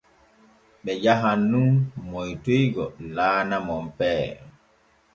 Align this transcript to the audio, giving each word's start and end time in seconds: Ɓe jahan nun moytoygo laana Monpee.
Ɓe 0.83 0.91
jahan 1.03 1.39
nun 1.51 1.71
moytoygo 2.09 2.83
laana 3.15 3.57
Monpee. 3.67 4.21